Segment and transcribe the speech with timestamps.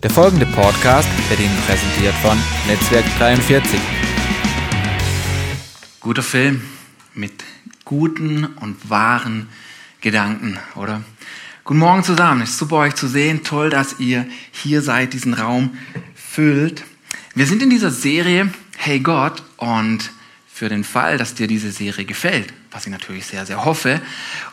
[0.00, 3.80] Der folgende Podcast wird Ihnen präsentiert von Netzwerk 43.
[5.98, 6.62] Guter Film
[7.14, 7.32] mit
[7.84, 9.48] guten und wahren
[10.00, 11.02] Gedanken, oder?
[11.64, 12.42] Guten Morgen zusammen.
[12.42, 13.42] Es ist super, euch zu sehen.
[13.42, 15.76] Toll, dass ihr hier seid, diesen Raum
[16.14, 16.84] füllt.
[17.34, 20.12] Wir sind in dieser Serie Hey Gott und
[20.46, 24.00] für den Fall, dass dir diese Serie gefällt, was ich natürlich sehr, sehr hoffe,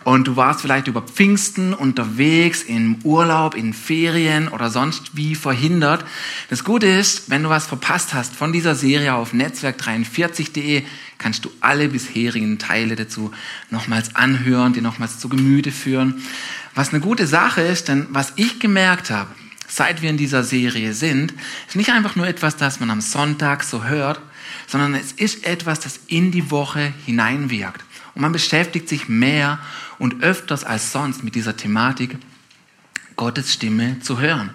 [0.03, 6.05] und du warst vielleicht über Pfingsten unterwegs, im Urlaub, in Ferien oder sonst wie verhindert.
[6.49, 10.83] Das Gute ist, wenn du was verpasst hast von dieser Serie auf netzwerk43.de,
[11.17, 13.31] kannst du alle bisherigen Teile dazu
[13.69, 16.21] nochmals anhören, dir nochmals zu Gemüte führen.
[16.73, 19.29] Was eine gute Sache ist, denn was ich gemerkt habe,
[19.67, 21.33] seit wir in dieser Serie sind,
[21.67, 24.21] ist nicht einfach nur etwas, das man am Sonntag so hört,
[24.67, 27.84] sondern es ist etwas, das in die Woche hineinwirkt.
[28.15, 29.59] Und man beschäftigt sich mehr
[29.99, 32.17] und öfters als sonst mit dieser Thematik,
[33.15, 34.51] Gottes Stimme zu hören.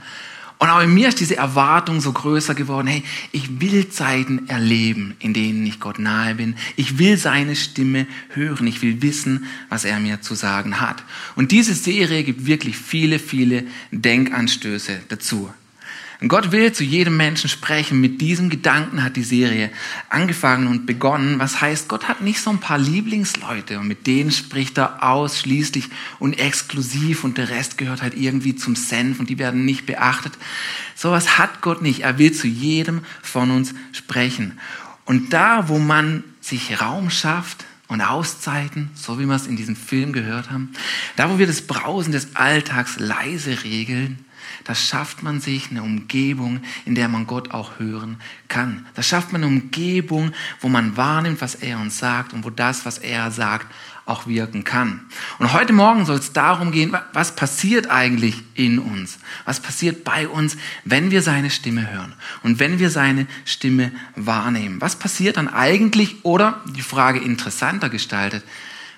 [0.59, 5.17] Und auch in mir ist diese Erwartung so größer geworden, hey, ich will Zeiten erleben,
[5.19, 6.55] in denen ich Gott nahe bin.
[6.77, 8.67] Ich will seine Stimme hören.
[8.67, 11.03] Ich will wissen, was er mir zu sagen hat.
[11.35, 15.51] Und diese Serie gibt wirklich viele, viele Denkanstöße dazu.
[16.21, 18.01] Und Gott will zu jedem Menschen sprechen.
[18.01, 19.71] Mit diesem Gedanken hat die Serie
[20.11, 21.39] angefangen und begonnen.
[21.39, 25.89] Was heißt, Gott hat nicht so ein paar Lieblingsleute und mit denen spricht er ausschließlich
[26.19, 30.35] und exklusiv und der Rest gehört halt irgendwie zum Senf und die werden nicht beachtet.
[30.95, 32.01] Sowas hat Gott nicht.
[32.01, 34.59] Er will zu jedem von uns sprechen.
[35.07, 39.75] Und da, wo man sich Raum schafft, und Auszeiten, so wie wir es in diesem
[39.75, 40.71] Film gehört haben.
[41.17, 44.25] Da, wo wir das Brausen des Alltags leise regeln,
[44.65, 48.87] da schafft man sich eine Umgebung, in der man Gott auch hören kann.
[48.95, 52.85] Da schafft man eine Umgebung, wo man wahrnimmt, was er uns sagt und wo das,
[52.85, 53.67] was er sagt,
[54.07, 55.01] auch wirken kann.
[55.39, 59.19] Und heute Morgen soll es darum gehen, was passiert eigentlich in uns?
[59.45, 64.81] Was passiert bei uns, wenn wir seine Stimme hören und wenn wir seine Stimme wahrnehmen?
[64.81, 68.45] Was passiert dann eigentlich oder die Frage interessanter gestaltet,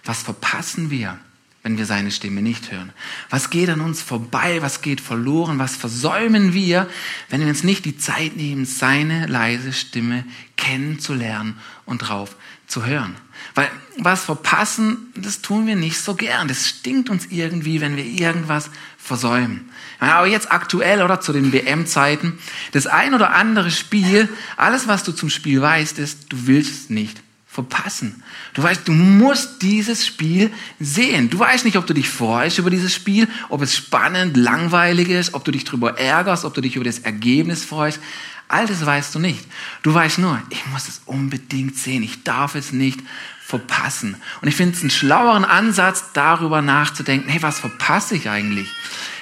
[0.04, 1.18] was verpassen wir,
[1.62, 2.92] wenn wir seine Stimme nicht hören?
[3.30, 4.60] Was geht an uns vorbei?
[4.62, 5.58] Was geht verloren?
[5.58, 6.88] Was versäumen wir,
[7.28, 10.24] wenn wir uns nicht die Zeit nehmen, seine leise Stimme
[10.56, 12.36] kennenzulernen und drauf
[12.66, 13.14] zu hören?
[13.54, 16.48] Weil was verpassen, das tun wir nicht so gern.
[16.48, 19.68] Das stinkt uns irgendwie, wenn wir irgendwas versäumen.
[20.00, 22.38] Aber jetzt aktuell oder zu den WM-Zeiten,
[22.72, 26.90] das ein oder andere Spiel, alles was du zum Spiel weißt, ist, du willst es
[26.90, 27.22] nicht
[27.52, 28.22] verpassen.
[28.54, 31.28] Du weißt, du musst dieses Spiel sehen.
[31.28, 35.34] Du weißt nicht, ob du dich freust über dieses Spiel, ob es spannend, langweilig ist,
[35.34, 38.00] ob du dich darüber ärgerst, ob du dich über das Ergebnis freust.
[38.48, 39.44] All das weißt du nicht.
[39.82, 42.02] Du weißt nur, ich muss es unbedingt sehen.
[42.02, 43.00] Ich darf es nicht
[43.44, 44.16] verpassen.
[44.40, 48.68] Und ich finde es einen schlaueren Ansatz, darüber nachzudenken, hey, was verpasse ich eigentlich,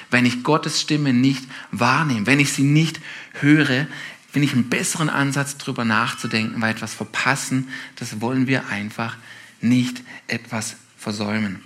[0.09, 3.01] wenn ich Gottes Stimme nicht wahrnehme, wenn ich sie nicht
[3.33, 3.87] höre,
[4.31, 9.17] finde ich einen besseren Ansatz, darüber nachzudenken, weil etwas verpassen, das wollen wir einfach
[9.59, 11.61] nicht etwas versäumen.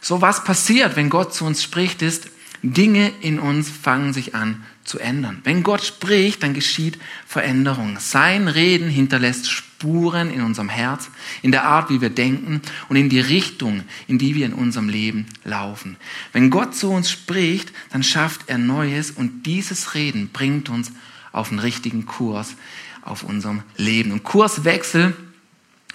[0.00, 2.30] So was passiert, wenn Gott zu uns spricht, ist,
[2.62, 5.40] Dinge in uns fangen sich an zu ändern.
[5.44, 7.98] Wenn Gott spricht, dann geschieht Veränderung.
[8.00, 11.08] Sein Reden hinterlässt Spuren in unserem Herz,
[11.42, 14.88] in der Art, wie wir denken und in die Richtung, in die wir in unserem
[14.88, 15.96] Leben laufen.
[16.32, 20.90] Wenn Gott zu uns spricht, dann schafft er Neues und dieses Reden bringt uns
[21.32, 22.54] auf den richtigen Kurs
[23.02, 24.12] auf unserem Leben.
[24.12, 25.16] Und Kurswechsel,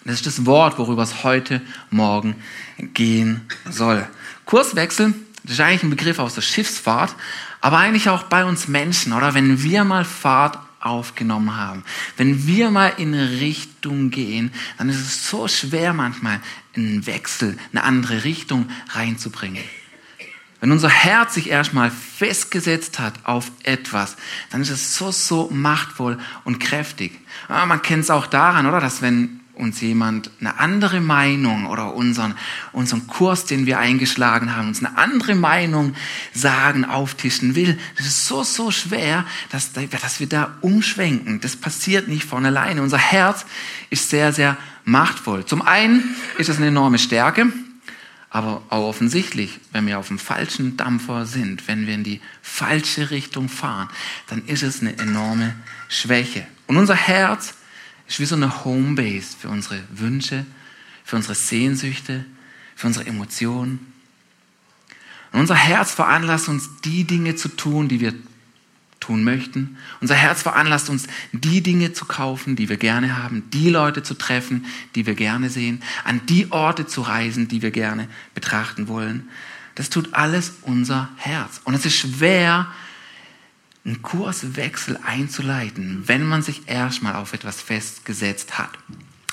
[0.06, 2.36] das ist das Wort, worüber es heute Morgen
[2.78, 4.08] gehen soll.
[4.46, 7.16] Kurswechsel, das ist eigentlich ein Begriff aus der Schiffsfahrt,
[7.62, 9.34] aber eigentlich auch bei uns Menschen, oder?
[9.34, 11.84] Wenn wir mal Fahrt aufgenommen haben,
[12.18, 16.42] wenn wir mal in Richtung gehen, dann ist es so schwer manchmal,
[16.76, 19.64] einen Wechsel, eine andere Richtung reinzubringen.
[20.64, 24.16] Wenn unser Herz sich erstmal festgesetzt hat auf etwas,
[24.50, 27.20] dann ist es so, so machtvoll und kräftig.
[27.50, 28.80] Aber man kennt es auch daran, oder?
[28.80, 32.36] Dass wenn uns jemand eine andere Meinung oder unseren,
[32.72, 35.96] unseren Kurs, den wir eingeschlagen haben, uns eine andere Meinung
[36.34, 41.42] sagen, auftischen will, das ist so, so schwer, dass, dass wir da umschwenken.
[41.42, 42.82] Das passiert nicht von alleine.
[42.82, 43.46] Unser Herz
[43.90, 44.56] ist sehr, sehr
[44.86, 45.44] machtvoll.
[45.46, 47.52] Zum einen ist es eine enorme Stärke,
[48.34, 53.12] aber auch offensichtlich, wenn wir auf dem falschen Dampfer sind, wenn wir in die falsche
[53.12, 53.90] Richtung fahren,
[54.26, 55.54] dann ist es eine enorme
[55.88, 56.48] Schwäche.
[56.66, 57.54] Und unser Herz
[58.08, 60.48] ist wie so eine Homebase für unsere Wünsche,
[61.06, 62.26] für unsere Sehnsüchte,
[62.76, 63.94] für unsere Emotionen.
[65.32, 68.16] Und unser Herz veranlasst uns, die Dinge zu tun, die wir
[69.04, 69.78] tun möchten.
[70.00, 74.14] Unser Herz veranlasst uns, die Dinge zu kaufen, die wir gerne haben, die Leute zu
[74.14, 74.66] treffen,
[74.96, 79.28] die wir gerne sehen, an die Orte zu reisen, die wir gerne betrachten wollen.
[79.76, 81.60] Das tut alles unser Herz.
[81.66, 82.68] Und es ist schwer,
[83.84, 88.72] einen Kurswechsel einzuleiten, wenn man sich erstmal auf etwas festgesetzt hat.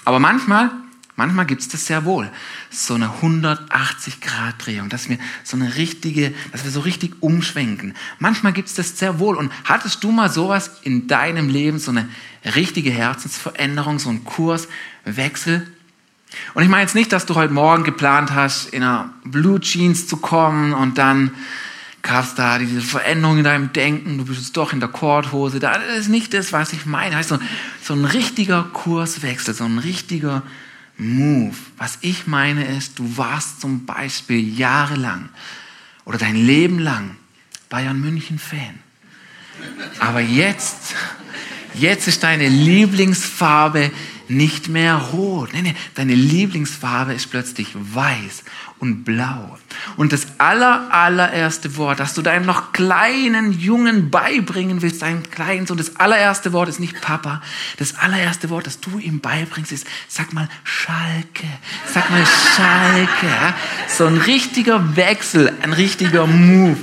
[0.04, 0.72] Aber manchmal,
[1.20, 2.30] manchmal gibt es das sehr wohl.
[2.70, 7.94] So eine 180-Grad-Drehung, dass wir so eine richtige, dass wir so richtig umschwenken.
[8.18, 9.36] Manchmal gibt es das sehr wohl.
[9.36, 12.08] Und hattest du mal sowas in deinem Leben, so eine
[12.56, 15.66] richtige Herzensveränderung, so einen Kurswechsel?
[16.54, 20.06] Und ich meine jetzt nicht, dass du heute Morgen geplant hast, in einer Blue Jeans
[20.06, 21.32] zu kommen und dann
[22.02, 25.60] gab es da diese Veränderung in deinem Denken, du bist doch in der Korthose.
[25.60, 27.16] Das ist nicht das, was ich meine.
[27.16, 27.38] Heißt so,
[27.82, 30.42] so ein richtiger Kurswechsel, so ein richtiger
[31.00, 31.56] Move.
[31.78, 35.30] Was ich meine ist, du warst zum Beispiel jahrelang
[36.04, 37.16] oder dein Leben lang
[37.68, 38.78] Bayern München Fan.
[39.98, 40.94] Aber jetzt,
[41.74, 43.90] jetzt ist deine Lieblingsfarbe
[44.30, 45.52] nicht mehr rot.
[45.52, 48.44] Nee, nee, deine Lieblingsfarbe ist plötzlich weiß
[48.78, 49.58] und blau.
[49.96, 55.66] Und das aller, allererste Wort, das du deinem noch kleinen Jungen beibringen willst, deinem kleinen
[55.66, 57.42] Sohn, das allererste Wort ist nicht Papa.
[57.78, 61.46] Das allererste Wort, das du ihm beibringst, ist, sag mal Schalke.
[61.92, 63.54] Sag mal Schalke.
[63.88, 66.78] So ein richtiger Wechsel, ein richtiger Move.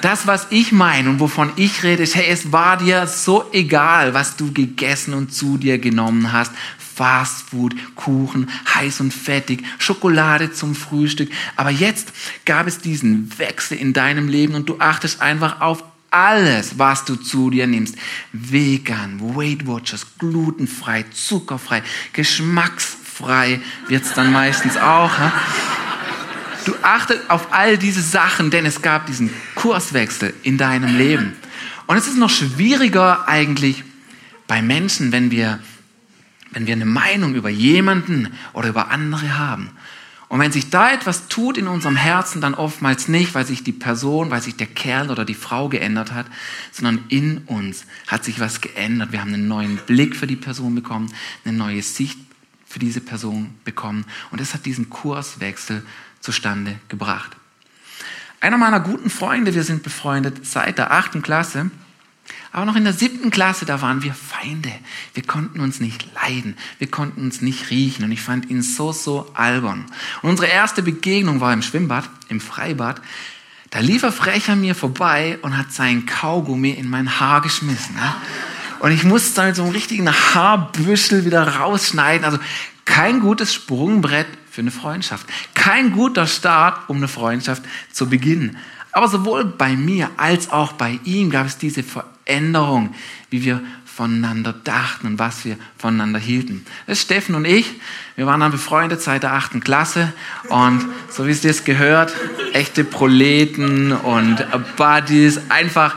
[0.00, 4.14] Das, was ich meine und wovon ich rede, ist, hey, es war dir so egal,
[4.14, 6.52] was du gegessen und zu dir genommen hast.
[6.94, 11.30] Fastfood, Kuchen, heiß und fettig, Schokolade zum Frühstück.
[11.56, 12.12] Aber jetzt
[12.44, 17.16] gab es diesen Wechsel in deinem Leben und du achtest einfach auf alles, was du
[17.16, 17.96] zu dir nimmst.
[18.32, 21.82] Vegan, Weight Watchers, glutenfrei, zuckerfrei,
[22.12, 25.18] geschmacksfrei wird's dann meistens auch.
[25.18, 25.32] Ha?
[26.70, 31.32] Du achtest auf all diese Sachen, denn es gab diesen Kurswechsel in deinem Leben.
[31.88, 33.82] Und es ist noch schwieriger eigentlich
[34.46, 35.58] bei Menschen, wenn wir
[36.52, 39.70] wenn wir eine Meinung über jemanden oder über andere haben.
[40.28, 43.72] Und wenn sich da etwas tut in unserem Herzen, dann oftmals nicht, weil sich die
[43.72, 46.26] Person, weil sich der Kerl oder die Frau geändert hat,
[46.70, 49.10] sondern in uns hat sich was geändert.
[49.10, 51.12] Wir haben einen neuen Blick für die Person bekommen,
[51.44, 52.18] eine neue Sicht
[52.64, 54.04] für diese Person bekommen.
[54.30, 55.84] Und das hat diesen Kurswechsel
[56.20, 57.36] zustande gebracht.
[58.40, 61.70] Einer meiner guten Freunde, wir sind befreundet seit der achten Klasse,
[62.52, 64.72] aber noch in der siebten Klasse, da waren wir Feinde.
[65.14, 66.56] Wir konnten uns nicht leiden.
[66.78, 68.04] Wir konnten uns nicht riechen.
[68.04, 69.86] Und ich fand ihn so, so albern.
[70.22, 73.00] Und unsere erste Begegnung war im Schwimmbad, im Freibad.
[73.70, 77.94] Da lief er frech an mir vorbei und hat seinen Kaugummi in mein Haar geschmissen.
[78.80, 82.24] Und ich musste dann mit so einem richtigen Haarbüschel wieder rausschneiden.
[82.24, 82.40] Also
[82.84, 85.26] kein gutes Sprungbrett für eine Freundschaft.
[85.54, 87.62] Kein guter Start, um eine Freundschaft
[87.92, 88.56] zu beginnen.
[88.92, 92.94] Aber sowohl bei mir als auch bei ihm gab es diese Veränderung,
[93.30, 96.64] wie wir voneinander dachten und was wir voneinander hielten.
[96.86, 97.74] Das Steffen und ich.
[98.16, 100.12] Wir waren dann befreundet seit der achten Klasse
[100.48, 102.14] und so wie es dir gehört,
[102.52, 104.44] echte Proleten und
[104.76, 105.96] Buddies, einfach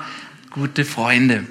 [0.51, 1.45] gute Freunde.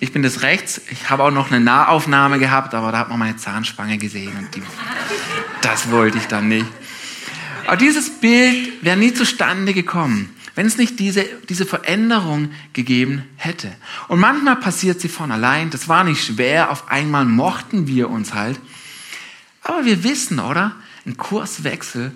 [0.00, 0.80] Ich bin des Rechts.
[0.90, 4.54] Ich habe auch noch eine Nahaufnahme gehabt, aber da hat man meine Zahnspange gesehen und
[4.54, 4.62] die,
[5.60, 6.66] das wollte ich dann nicht.
[7.66, 13.74] Aber dieses Bild wäre nie zustande gekommen, wenn es nicht diese, diese Veränderung gegeben hätte.
[14.06, 15.70] Und manchmal passiert sie von allein.
[15.70, 16.70] Das war nicht schwer.
[16.70, 18.58] Auf einmal mochten wir uns halt.
[19.62, 20.74] Aber wir wissen, oder?
[21.06, 22.12] Ein Kurswechsel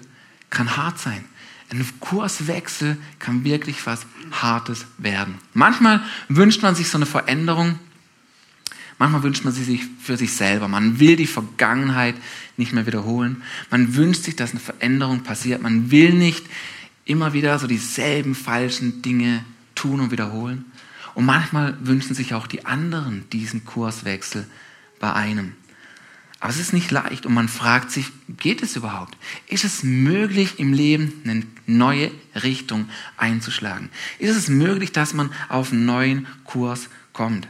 [0.50, 1.25] kann hart sein.
[1.72, 5.36] Ein Kurswechsel kann wirklich was Hartes werden.
[5.54, 7.78] Manchmal wünscht man sich so eine Veränderung.
[8.98, 10.69] Manchmal wünscht man sie sich für sich selber.
[10.69, 12.14] Man will die Vergangenheit
[12.58, 13.43] nicht mehr wiederholen.
[13.70, 15.62] Man wünscht sich, dass eine Veränderung passiert.
[15.62, 16.44] Man will nicht
[17.06, 19.43] immer wieder so dieselben falschen Dinge
[19.74, 20.67] tun und wiederholen.
[21.14, 24.46] Und manchmal wünschen sich auch die anderen diesen Kurswechsel
[25.00, 25.52] bei einem.
[26.43, 28.06] Aber es ist nicht leicht und man fragt sich,
[28.37, 29.17] geht es überhaupt?
[29.46, 33.91] Ist es möglich, im Leben eine neue Richtung einzuschlagen?
[34.19, 37.46] Ist es möglich, dass man auf einen neuen Kurs kommt?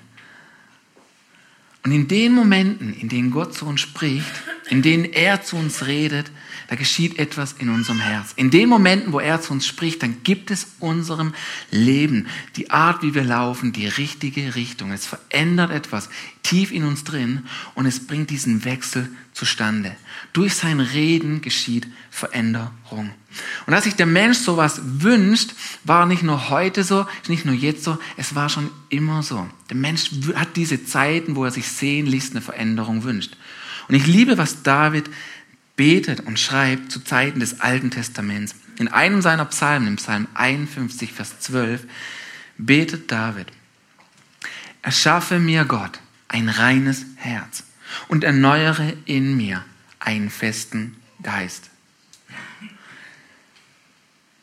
[1.84, 4.30] Und in den Momenten, in denen Gott zu uns spricht,
[4.68, 6.30] in denen er zu uns redet,
[6.72, 8.32] da geschieht etwas in unserem Herz.
[8.34, 11.34] In den Momenten, wo er zu uns spricht, dann gibt es unserem
[11.70, 14.90] Leben die Art, wie wir laufen, die richtige Richtung.
[14.90, 16.08] Es verändert etwas
[16.42, 17.42] tief in uns drin
[17.74, 19.94] und es bringt diesen Wechsel zustande.
[20.32, 23.10] Durch sein Reden geschieht Veränderung.
[23.66, 25.50] Und als sich der Mensch sowas wünscht,
[25.84, 29.46] war nicht nur heute so, nicht nur jetzt so, es war schon immer so.
[29.68, 33.36] Der Mensch hat diese Zeiten, wo er sich sehen lässt, eine Veränderung wünscht.
[33.88, 35.10] Und ich liebe, was David
[35.82, 38.54] betet und schreibt zu Zeiten des Alten Testaments.
[38.78, 41.88] In einem seiner Psalmen, im Psalm 51, Vers 12,
[42.56, 43.48] betet David,
[44.80, 45.98] erschaffe mir Gott
[46.28, 47.64] ein reines Herz
[48.06, 49.64] und erneuere in mir
[49.98, 51.70] einen festen Geist.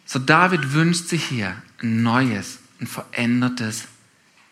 [0.05, 3.86] So David wünscht sich hier ein neues, ein verändertes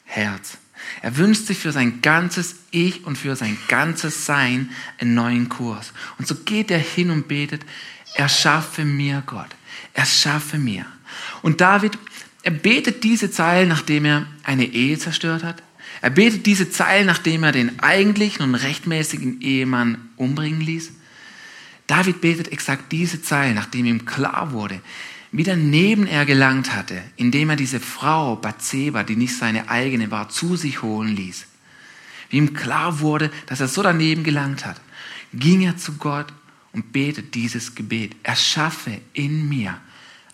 [0.06, 0.58] Herz.
[1.02, 5.94] Er wünscht sich für sein ganzes Ich und für sein ganzes Sein einen neuen Kurs.
[6.18, 7.66] Und so geht er hin und betet,
[8.16, 9.50] erschaffe mir Gott,
[9.94, 10.86] erschaffe mir.
[11.42, 11.98] Und David,
[12.44, 15.62] er betet diese Zeilen, nachdem er eine Ehe zerstört hat.
[16.02, 20.92] Er betet diese Zeilen, nachdem er den eigentlichen und rechtmäßigen Ehemann umbringen ließ.
[21.88, 24.82] David betet exakt diese Zeilen, nachdem ihm klar wurde,
[25.32, 30.30] wie daneben er gelangt hatte, indem er diese Frau Bathseba, die nicht seine eigene war,
[30.30, 31.46] zu sich holen ließ.
[32.30, 34.80] Wie ihm klar wurde, dass er so daneben gelangt hat,
[35.34, 36.28] ging er zu Gott
[36.74, 38.16] und betet dieses Gebet.
[38.24, 39.80] Erschaffe in mir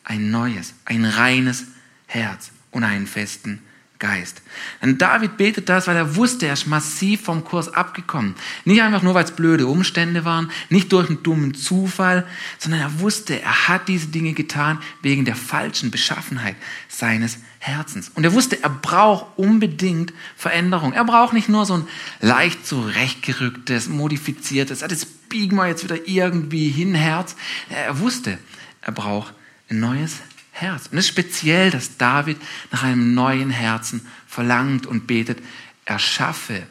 [0.04, 1.66] ein neues, ein reines
[2.08, 3.62] Herz und einen festen
[4.04, 4.42] Geist.
[4.82, 8.36] Denn David betet das, weil er wusste, er ist massiv vom Kurs abgekommen.
[8.66, 12.28] Nicht einfach nur, weil es blöde Umstände waren, nicht durch einen dummen Zufall,
[12.60, 16.58] sondern er wusste, er hat diese Dinge getan wegen der falschen Beschaffenheit
[16.90, 18.12] seines Herzens.
[18.14, 20.92] Und er wusste, er braucht unbedingt Veränderung.
[20.92, 21.88] Er braucht nicht nur so ein
[22.20, 27.38] leicht zurechtgerücktes, modifiziertes, ah, das biegen wir jetzt wieder irgendwie hin, Herz.
[27.70, 28.38] Er wusste,
[28.82, 29.34] er braucht
[29.70, 30.20] ein neues
[30.54, 30.88] Herz.
[30.88, 32.38] Und es ist speziell, dass David
[32.72, 35.40] nach einem neuen Herzen verlangt und betet,
[35.86, 36.64] erschaffe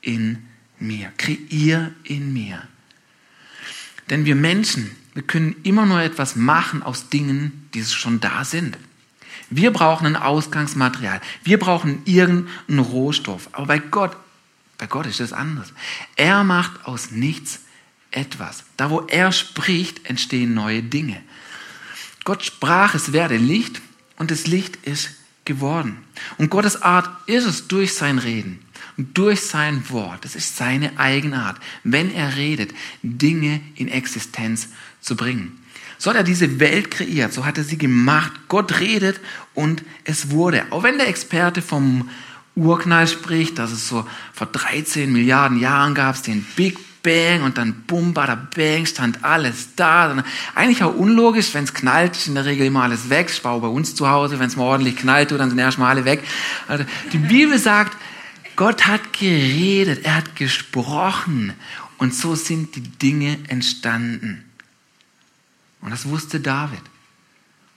[0.00, 0.46] in
[0.78, 2.62] mir, kreier in mir.
[4.08, 8.78] Denn wir Menschen, wir können immer nur etwas machen aus Dingen, die schon da sind.
[9.50, 11.20] Wir brauchen ein Ausgangsmaterial.
[11.42, 13.48] Wir brauchen irgendeinen Rohstoff.
[13.52, 14.16] Aber bei Gott,
[14.78, 15.72] bei Gott ist das anders.
[16.16, 17.60] Er macht aus nichts
[18.10, 18.64] etwas.
[18.76, 21.20] Da, wo er spricht, entstehen neue Dinge.
[22.26, 23.80] Gott sprach, es werde Licht
[24.18, 25.10] und das Licht ist
[25.44, 25.96] geworden.
[26.38, 28.58] Und Gottes Art ist es durch sein Reden
[28.96, 35.14] und durch sein Wort, das ist seine Eigenart, wenn er redet, Dinge in Existenz zu
[35.14, 35.62] bringen.
[35.98, 38.32] So hat er diese Welt kreiert, so hat er sie gemacht.
[38.48, 39.20] Gott redet
[39.54, 40.66] und es wurde.
[40.70, 42.10] Auch wenn der Experte vom
[42.56, 47.84] Urknall spricht, dass es so vor 13 Milliarden Jahren gab, den Big Bang und dann
[47.86, 50.24] bum, bada bang, stand alles da.
[50.56, 53.30] Eigentlich auch unlogisch, wenn es knallt, ist in der Regel immer alles weg.
[53.30, 56.04] Ich baue bei uns zu Hause, wenn es mal ordentlich knallt, dann sind erstmal alle
[56.04, 56.24] weg.
[56.66, 57.96] Also die Bibel sagt,
[58.56, 61.54] Gott hat geredet, er hat gesprochen
[61.98, 64.44] und so sind die Dinge entstanden.
[65.80, 66.82] Und das wusste David.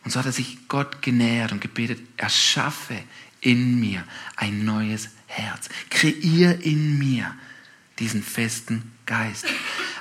[0.03, 2.95] Und so hat er sich Gott genähert und gebetet, erschaffe
[3.41, 4.03] in mir
[4.35, 5.69] ein neues Herz.
[5.91, 7.31] Kreier in mir
[7.99, 9.45] diesen festen Geist.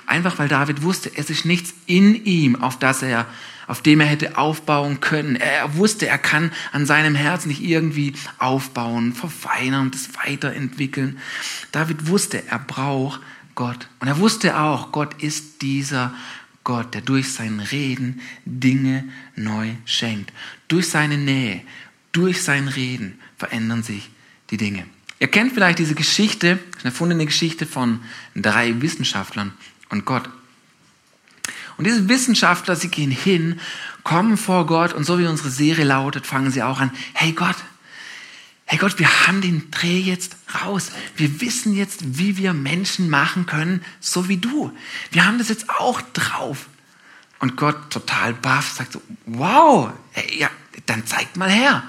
[0.07, 3.27] Einfach weil David wusste, es ist nichts in ihm, auf das er,
[3.67, 5.37] auf dem er hätte aufbauen können.
[5.37, 11.19] Er wusste, er kann an seinem Herz nicht irgendwie aufbauen, verfeinern es weiterentwickeln.
[11.73, 13.21] David wusste, er braucht
[13.55, 13.89] Gott.
[14.01, 16.15] Und er wusste auch, Gott ist dieser
[16.65, 19.05] Gott, der durch sein Reden Dinge
[19.37, 20.33] neu schenkt.
[20.69, 21.63] Durch seine Nähe,
[22.13, 24.11] durch sein Reden verändern sich
[24.51, 24.85] die Dinge.
[25.21, 28.01] Ihr kennt vielleicht diese Geschichte, eine erfundene Geschichte von
[28.37, 29.53] drei Wissenschaftlern
[29.89, 30.29] und Gott.
[31.77, 33.61] Und diese Wissenschaftler, sie gehen hin,
[34.05, 37.57] kommen vor Gott und so wie unsere Serie lautet, fangen sie auch an, hey Gott,
[38.65, 40.91] hey Gott, wir haben den Dreh jetzt raus.
[41.17, 44.73] Wir wissen jetzt, wie wir Menschen machen können, so wie du.
[45.11, 46.67] Wir haben das jetzt auch drauf.
[47.39, 50.51] Und Gott total baff sagt so, wow, hey, ja,
[50.87, 51.83] dann zeigt mal her.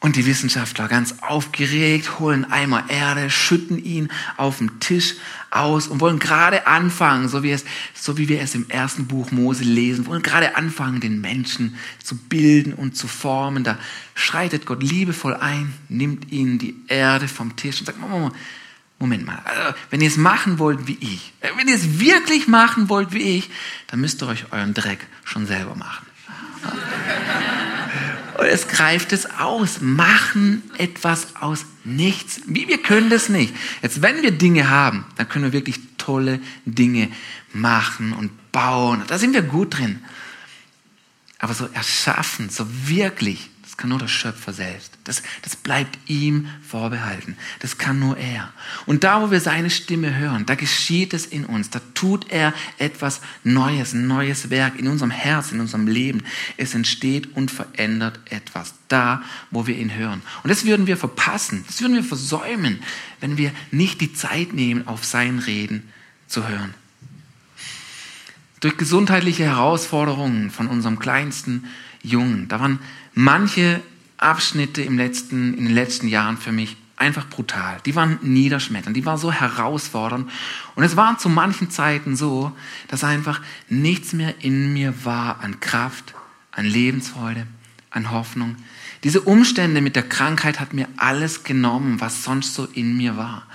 [0.00, 5.14] Und die Wissenschaftler ganz aufgeregt holen Eimer Erde, schütten ihn auf dem Tisch
[5.50, 7.64] aus und wollen gerade anfangen, so wie, es,
[7.94, 12.16] so wie wir es im ersten Buch Mose lesen, wollen gerade anfangen, den Menschen zu
[12.16, 13.64] bilden und zu formen.
[13.64, 13.76] Da
[14.14, 18.34] schreitet Gott liebevoll ein, nimmt ihnen die Erde vom Tisch und sagt, Moment,
[19.00, 22.48] Moment mal, also, wenn ihr es machen wollt wie ich, äh, wenn ihr es wirklich
[22.48, 23.50] machen wollt wie ich,
[23.88, 26.06] dann müsst ihr euch euren Dreck schon selber machen.
[28.38, 29.80] Und es greift es aus.
[29.80, 32.40] Machen etwas aus nichts.
[32.46, 33.52] Wie wir können das nicht.
[33.82, 37.10] Jetzt, wenn wir Dinge haben, dann können wir wirklich tolle Dinge
[37.52, 39.02] machen und bauen.
[39.08, 40.00] Da sind wir gut drin.
[41.40, 44.98] Aber so erschaffen, so wirklich kann nur der Schöpfer selbst.
[45.04, 47.36] Das, das bleibt ihm vorbehalten.
[47.60, 48.52] Das kann nur er.
[48.86, 51.70] Und da, wo wir seine Stimme hören, da geschieht es in uns.
[51.70, 56.24] Da tut er etwas Neues, ein neues Werk in unserem Herz, in unserem Leben.
[56.56, 58.74] Es entsteht und verändert etwas.
[58.88, 60.22] Da, wo wir ihn hören.
[60.42, 61.62] Und das würden wir verpassen.
[61.68, 62.80] Das würden wir versäumen,
[63.20, 65.88] wenn wir nicht die Zeit nehmen, auf sein Reden
[66.26, 66.74] zu hören.
[68.58, 71.66] Durch gesundheitliche Herausforderungen von unserem kleinsten
[72.02, 72.80] Jungen, da waren
[73.18, 73.82] manche
[74.16, 77.78] Abschnitte im letzten, in den letzten Jahren für mich einfach brutal.
[77.84, 80.30] Die waren niederschmetternd, die waren so herausfordernd.
[80.76, 82.52] Und es war zu manchen Zeiten so,
[82.86, 86.14] dass einfach nichts mehr in mir war an Kraft,
[86.52, 87.48] an Lebensfreude,
[87.90, 88.54] an Hoffnung.
[89.02, 93.48] Diese Umstände mit der Krankheit hat mir alles genommen, was sonst so in mir war.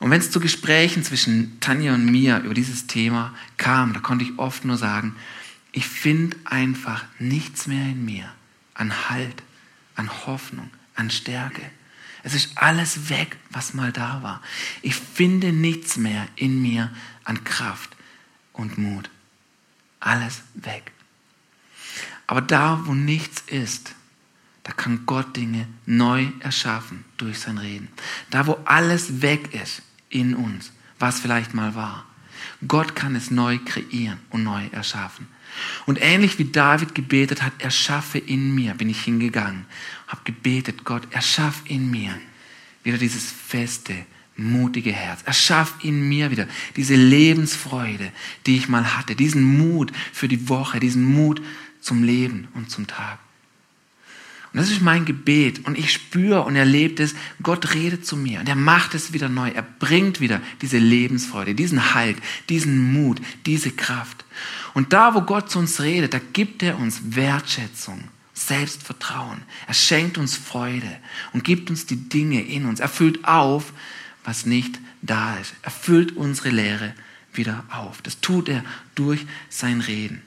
[0.00, 4.26] Und wenn es zu Gesprächen zwischen Tanja und mir über dieses Thema kam, da konnte
[4.26, 5.16] ich oft nur sagen,
[5.72, 8.30] ich finde einfach nichts mehr in mir
[8.74, 9.42] an Halt,
[9.94, 11.62] an Hoffnung, an Stärke.
[12.22, 14.42] Es ist alles weg, was mal da war.
[14.82, 16.90] Ich finde nichts mehr in mir
[17.24, 17.96] an Kraft
[18.52, 19.08] und Mut.
[20.00, 20.92] Alles weg.
[22.26, 23.94] Aber da, wo nichts ist,
[24.62, 27.88] da kann Gott Dinge neu erschaffen durch sein Reden.
[28.30, 32.06] Da, wo alles weg ist in uns, was vielleicht mal war.
[32.68, 35.28] Gott kann es neu kreieren und neu erschaffen.
[35.86, 39.66] Und ähnlich wie David gebetet hat, erschaffe in mir, bin ich hingegangen,
[40.08, 42.14] habe gebetet, Gott, erschaff in mir
[42.82, 43.94] wieder dieses feste,
[44.36, 45.22] mutige Herz.
[45.24, 48.12] Erschaff in mir wieder diese Lebensfreude,
[48.46, 51.42] die ich mal hatte, diesen Mut für die Woche, diesen Mut
[51.80, 53.18] zum Leben und zum Tag.
[54.52, 55.66] Und das ist mein Gebet.
[55.66, 59.28] Und ich spüre und erlebe es, Gott redet zu mir und er macht es wieder
[59.28, 59.48] neu.
[59.50, 62.16] Er bringt wieder diese Lebensfreude, diesen Halt,
[62.48, 64.24] diesen Mut, diese Kraft.
[64.74, 68.02] Und da, wo Gott zu uns redet, da gibt er uns Wertschätzung,
[68.34, 69.42] Selbstvertrauen.
[69.68, 70.96] Er schenkt uns Freude
[71.32, 72.80] und gibt uns die Dinge in uns.
[72.80, 73.72] Er füllt auf,
[74.24, 75.54] was nicht da ist.
[75.62, 76.94] Er füllt unsere Leere
[77.32, 78.02] wieder auf.
[78.02, 78.64] Das tut er
[78.96, 80.22] durch sein Reden.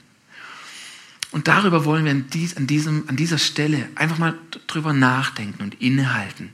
[1.34, 4.38] Und darüber wollen wir an, dies, an, diesem, an dieser Stelle einfach mal
[4.68, 6.52] drüber nachdenken und innehalten.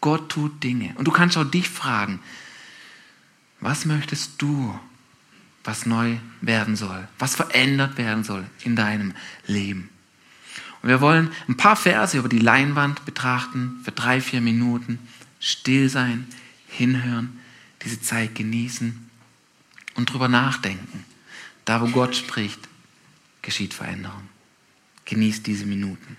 [0.00, 0.94] Gott tut Dinge.
[0.94, 2.20] Und du kannst auch dich fragen,
[3.58, 4.78] was möchtest du,
[5.64, 9.14] was neu werden soll, was verändert werden soll in deinem
[9.48, 9.90] Leben?
[10.80, 15.00] Und wir wollen ein paar Verse über die Leinwand betrachten, für drei, vier Minuten,
[15.40, 16.28] still sein,
[16.68, 17.40] hinhören,
[17.82, 19.10] diese Zeit genießen
[19.96, 21.04] und drüber nachdenken.
[21.64, 22.69] Da, wo Gott spricht,
[23.42, 24.28] geschieht Veränderung.
[25.04, 26.16] Genießt diese Minuten.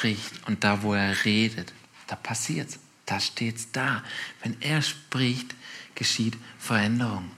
[0.00, 1.72] Spricht und da wo er redet,
[2.06, 4.02] da passiert's, da steht's da.
[4.42, 5.54] Wenn er spricht,
[5.94, 7.30] geschieht Veränderung.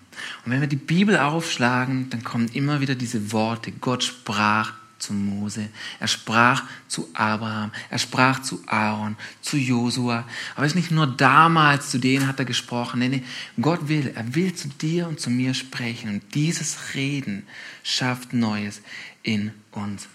[0.44, 3.72] Und wenn wir die Bibel aufschlagen, dann kommen immer wieder diese Worte.
[3.72, 10.24] Gott sprach zu Mose, er sprach zu Abraham, er sprach zu Aaron, zu Josua.
[10.54, 13.00] Aber es ist nicht nur damals, zu denen hat er gesprochen.
[13.00, 13.24] Nee, nee,
[13.60, 16.10] Gott will, er will zu dir und zu mir sprechen.
[16.10, 17.44] Und dieses Reden
[17.82, 18.82] schafft Neues
[19.22, 20.08] in uns.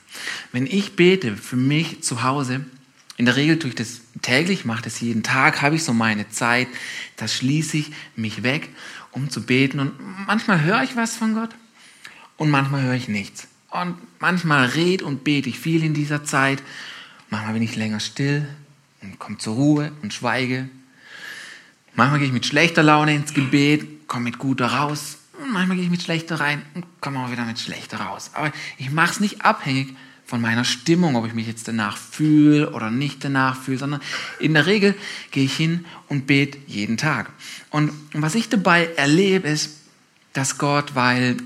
[0.52, 2.66] Wenn ich bete für mich zu Hause,
[3.18, 6.30] in der Regel tue ich das täglich, mache das jeden Tag, habe ich so meine
[6.30, 6.68] Zeit,
[7.16, 8.70] da schließe ich mich weg,
[9.12, 9.80] um zu beten.
[9.80, 9.94] Und
[10.28, 11.50] manchmal höre ich was von Gott
[12.38, 13.48] und manchmal höre ich nichts.
[13.70, 16.62] Und manchmal red und bete ich viel in dieser Zeit.
[17.30, 18.48] Manchmal bin ich länger still
[19.02, 20.70] und komme zur Ruhe und schweige.
[21.96, 25.18] Manchmal gehe ich mit schlechter Laune ins Gebet, komme mit guter raus.
[25.58, 28.30] Manchmal gehe ich mit schlechter rein und komme auch wieder mit schlechter raus.
[28.36, 32.74] Aber ich mache es nicht abhängig von meiner Stimmung, ob ich mich jetzt danach fühle
[32.74, 34.02] oder nicht danach fühle, sondern
[34.40, 34.94] in der Regel
[35.32, 37.32] gehe ich hin und bete jeden Tag.
[37.72, 39.78] Und was ich dabei erlebe, ist,
[40.34, 41.38] dass Gott, weil,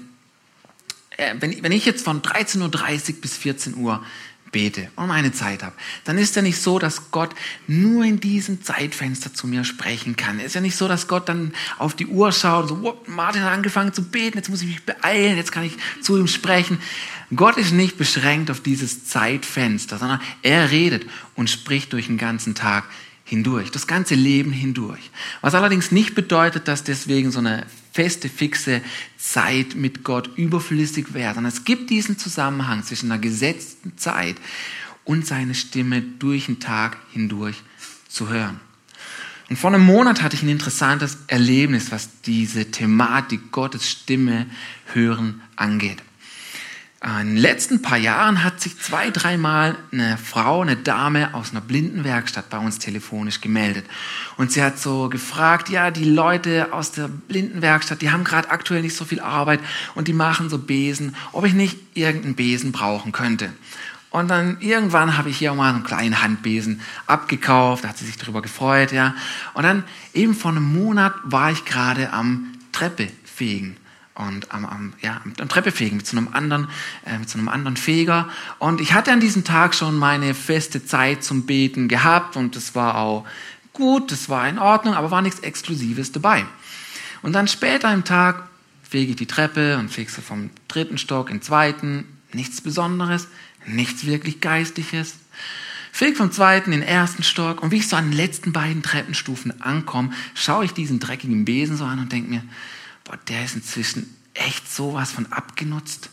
[1.16, 4.04] äh, wenn ich jetzt von 13.30 Uhr bis 14 Uhr
[4.52, 7.34] bete und meine Zeit habe, dann ist ja nicht so, dass Gott
[7.68, 10.40] nur in diesem Zeitfenster zu mir sprechen kann.
[10.40, 12.98] Es ist ja nicht so, dass Gott dann auf die Uhr schaut und so, oh,
[13.08, 16.28] Martin hat angefangen zu beten, jetzt muss ich mich beeilen, jetzt kann ich zu ihm
[16.28, 16.80] sprechen.
[17.36, 22.56] Gott ist nicht beschränkt auf dieses Zeitfenster, sondern er redet und spricht durch den ganzen
[22.56, 22.86] Tag
[23.24, 25.10] hindurch, das ganze Leben hindurch.
[25.40, 28.82] Was allerdings nicht bedeutet, dass deswegen so eine feste, fixe
[29.18, 34.36] Zeit mit Gott überflüssig sondern es gibt diesen Zusammenhang zwischen einer gesetzten Zeit
[35.04, 37.58] und seine Stimme durch den Tag hindurch
[38.08, 38.60] zu hören.
[39.50, 44.46] Und vor einem Monat hatte ich ein interessantes Erlebnis, was diese Thematik Gottes Stimme
[44.94, 46.02] hören angeht.
[47.04, 51.60] In den letzten paar Jahren hat sich zwei, dreimal eine Frau, eine Dame aus einer
[51.60, 53.88] Blindenwerkstatt bei uns telefonisch gemeldet.
[54.38, 58.84] Und sie hat so gefragt, ja, die Leute aus der Blindenwerkstatt, die haben gerade aktuell
[58.84, 59.62] nicht so viel Arbeit
[59.96, 63.52] und die machen so Besen, ob ich nicht irgendeinen Besen brauchen könnte.
[64.12, 68.06] Und dann irgendwann habe ich hier auch mal einen kleinen Handbesen abgekauft, da hat sie
[68.06, 69.16] sich darüber gefreut, ja.
[69.56, 73.78] Und dann eben vor einem Monat war ich gerade am Treppe fegen
[74.16, 76.68] und am, am, ja, am Treppefegen mit so einem anderen,
[77.06, 78.30] äh, mit so einem anderen Feger.
[78.60, 82.76] Und ich hatte an diesem Tag schon meine feste Zeit zum Beten gehabt und das
[82.76, 83.26] war auch
[83.74, 86.46] gut, das war in Ordnung, aber war nichts Exklusives dabei.
[87.22, 88.48] Und dann später im Tag
[88.84, 93.28] fege ich die Treppe und fege sie vom dritten Stock in den zweiten, nichts Besonderes,
[93.66, 95.16] nichts wirklich Geistliches.
[95.94, 98.82] Feg vom zweiten in den ersten Stock und wie ich so an den letzten beiden
[98.82, 102.44] Treppenstufen ankomme, schaue ich diesen dreckigen Besen so an und denke mir,
[103.12, 106.10] boah, der ist inzwischen echt sowas von abgenutzt.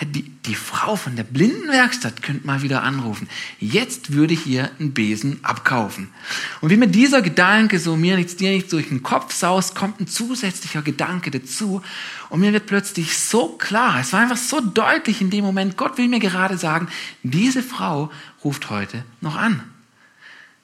[0.00, 3.28] Die, die Frau von der Blindenwerkstatt könnte mal wieder anrufen.
[3.58, 6.10] Jetzt würde ich ihr einen Besen abkaufen.
[6.60, 10.00] Und wie mir dieser Gedanke so mir nichts dir nicht durch den Kopf saust, kommt
[10.00, 11.82] ein zusätzlicher Gedanke dazu.
[12.28, 15.98] Und mir wird plötzlich so klar, es war einfach so deutlich in dem Moment, Gott
[15.98, 16.86] will mir gerade sagen,
[17.24, 18.12] diese Frau
[18.44, 19.64] ruft heute noch an.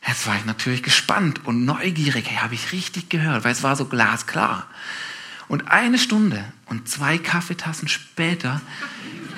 [0.07, 2.31] Jetzt war ich natürlich gespannt und neugierig.
[2.31, 4.69] Hey, habe ich richtig gehört, weil es war so glasklar.
[5.49, 8.61] Und eine Stunde und zwei Kaffeetassen später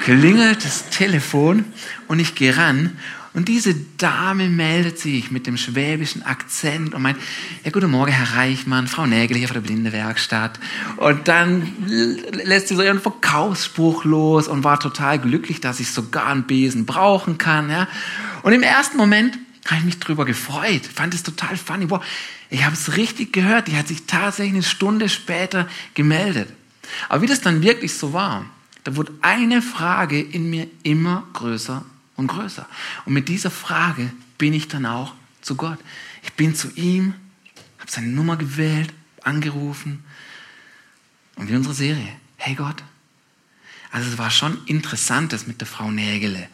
[0.00, 1.64] klingelt das Telefon
[2.06, 2.96] und ich gehe ran
[3.36, 7.18] und diese Dame meldet sich mit dem schwäbischen Akzent und meint,
[7.64, 10.58] ja, guten Morgen, Herr Reichmann, Frau Nägel hier von der Blindewerkstatt.
[10.96, 11.70] Und dann
[12.32, 16.86] lässt sie so ihren Verkaufsspruch los und war total glücklich, dass ich sogar einen Besen
[16.86, 17.68] brauchen kann.
[17.68, 17.88] Ja.
[18.42, 21.90] Und im ersten Moment habe ich mich drüber gefreut, fand es total funny.
[21.90, 22.04] Wow,
[22.50, 26.48] ich habe es richtig gehört, die hat sich tatsächlich eine Stunde später gemeldet.
[27.08, 28.46] Aber wie das dann wirklich so war,
[28.84, 31.84] da wurde eine Frage in mir immer größer
[32.16, 32.66] und größer.
[33.04, 35.78] Und mit dieser Frage bin ich dann auch zu Gott.
[36.22, 37.14] Ich bin zu ihm,
[37.78, 40.04] habe seine Nummer gewählt, angerufen.
[41.34, 42.82] Und wie unsere Serie, hey Gott.
[43.90, 46.48] Also es war schon interessant, das mit der Frau Nägele.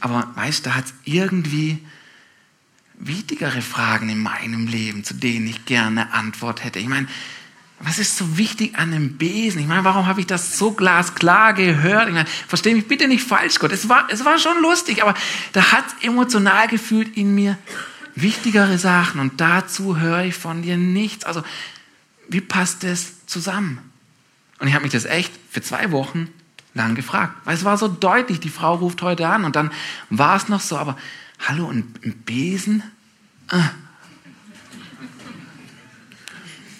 [0.00, 1.78] Aber weißt du, da hat es irgendwie
[2.98, 6.78] wichtigere Fragen in meinem Leben, zu denen ich gerne Antwort hätte.
[6.78, 7.08] Ich meine,
[7.80, 9.60] was ist so wichtig an einem Besen?
[9.60, 12.08] Ich meine, warum habe ich das so glasklar gehört?
[12.08, 13.72] Ich meine, verstehe mich bitte nicht falsch, Gott.
[13.72, 15.14] Es war, es war schon lustig, aber
[15.52, 17.58] da hat emotional gefühlt in mir
[18.14, 21.24] wichtigere Sachen und dazu höre ich von dir nichts.
[21.24, 21.42] Also,
[22.28, 23.78] wie passt das zusammen?
[24.60, 26.28] Und ich habe mich das echt für zwei Wochen
[26.74, 29.70] lang gefragt, weil es war so deutlich, die Frau ruft heute an und dann
[30.10, 30.96] war es noch so, aber
[31.38, 31.94] hallo, ein,
[32.24, 32.82] Besen?
[33.48, 33.70] Ah.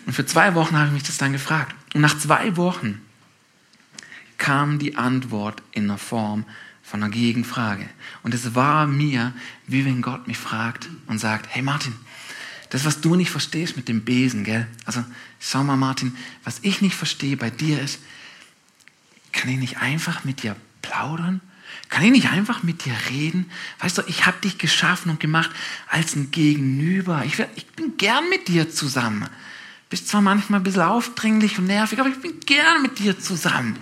[0.06, 1.74] Und für zwei Wochen habe ich mich das dann gefragt.
[1.94, 3.00] Und nach zwei Wochen
[4.38, 6.44] kam die Antwort in der Form
[6.82, 7.88] von einer Gegenfrage.
[8.22, 9.32] Und es war mir,
[9.66, 11.94] wie wenn Gott mich fragt und sagt, hey Martin,
[12.70, 14.66] das, was du nicht verstehst mit dem Besen, gell?
[14.84, 15.04] Also,
[15.38, 18.00] schau mal, Martin, was ich nicht verstehe bei dir ist,
[19.32, 21.40] kann ich nicht einfach mit dir plaudern?
[21.88, 23.50] Kann ich nicht einfach mit dir reden?
[23.78, 25.50] Weißt du, ich habe dich geschaffen und gemacht
[25.88, 27.22] als ein Gegenüber.
[27.24, 29.28] Ich, ich bin gern mit dir zusammen.
[29.90, 33.76] Bist zwar manchmal ein bisschen aufdringlich und nervig, aber ich bin gern mit dir zusammen.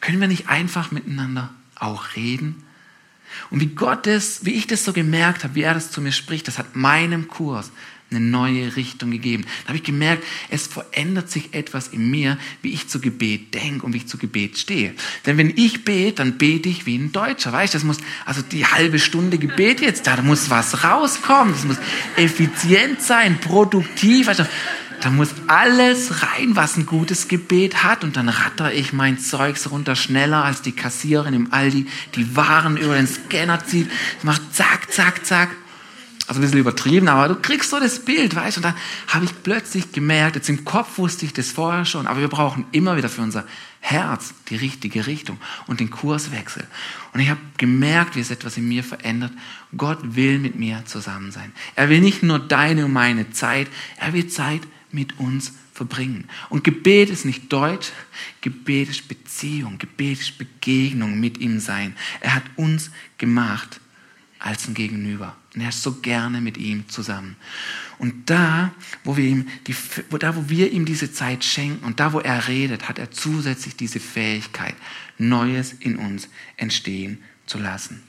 [0.00, 2.62] Können wir nicht einfach miteinander auch reden?
[3.50, 6.12] Und wie Gott es, wie ich das so gemerkt habe, wie er das zu mir
[6.12, 7.72] spricht, das hat meinem Kurs
[8.10, 9.44] eine neue Richtung gegeben.
[9.62, 13.84] Da habe ich gemerkt, es verändert sich etwas in mir, wie ich zu Gebet denke
[13.84, 14.94] und wie ich zu Gebet stehe.
[15.24, 17.52] Denn wenn ich bete, dann bete ich wie ein Deutscher.
[17.52, 21.52] Weißt du, das muss, also die halbe Stunde Gebet jetzt, da muss was rauskommen.
[21.54, 21.78] Das muss
[22.16, 24.28] effizient sein, produktiv.
[24.28, 24.48] Weißt du,
[25.02, 28.04] da muss alles rein, was ein gutes Gebet hat.
[28.04, 32.76] Und dann ratter ich mein Zeugs runter schneller als die Kassiererin im Aldi, die Waren
[32.76, 33.90] über den Scanner zieht,
[34.22, 35.50] macht zack, zack, zack
[36.26, 38.58] also ein bisschen übertrieben, aber du kriegst so das Bild, weißt du?
[38.60, 38.74] Und dann
[39.08, 42.66] habe ich plötzlich gemerkt, jetzt im Kopf wusste ich das vorher schon, aber wir brauchen
[42.72, 43.44] immer wieder für unser
[43.80, 46.66] Herz die richtige Richtung und den Kurswechsel.
[47.12, 49.32] Und ich habe gemerkt, wie es etwas in mir verändert.
[49.76, 51.52] Gott will mit mir zusammen sein.
[51.76, 56.24] Er will nicht nur deine und meine Zeit, er will Zeit mit uns verbringen.
[56.48, 57.92] Und Gebet ist nicht Deutsch,
[58.40, 61.94] Gebet ist Beziehung, Gebet ist Begegnung mit ihm sein.
[62.20, 63.80] Er hat uns gemacht
[64.38, 65.36] als ein Gegenüber.
[65.56, 67.36] Und er ist so gerne mit ihm zusammen.
[67.98, 69.74] Und da, wo wir ihm, die,
[70.18, 73.74] da, wo wir ihm diese Zeit schenken und da, wo er redet, hat er zusätzlich
[73.74, 74.74] diese Fähigkeit,
[75.16, 78.02] Neues in uns entstehen zu lassen.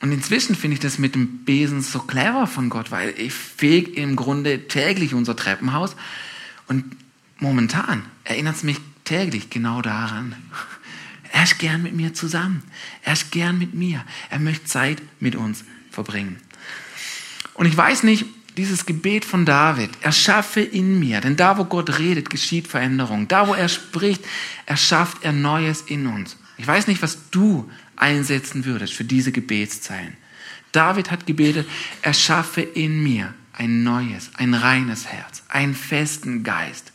[0.00, 3.90] Und inzwischen finde ich das mit dem Besen so clever von Gott, weil ich fege
[3.90, 5.96] im Grunde täglich unser Treppenhaus
[6.68, 6.84] und
[7.38, 10.36] momentan erinnert es mich täglich genau daran.
[11.32, 12.62] Er ist gern mit mir zusammen.
[13.02, 14.04] Er ist gern mit mir.
[14.30, 16.40] Er möchte Zeit mit uns verbringen.
[17.60, 18.24] Und ich weiß nicht,
[18.56, 23.28] dieses Gebet von David, erschaffe in mir, denn da, wo Gott redet, geschieht Veränderung.
[23.28, 24.24] Da, wo er spricht,
[24.64, 26.38] erschafft er Neues in uns.
[26.56, 30.16] Ich weiß nicht, was du einsetzen würdest für diese Gebetszeilen.
[30.72, 31.68] David hat gebetet,
[32.00, 36.94] erschaffe in mir ein neues, ein reines Herz, einen festen Geist.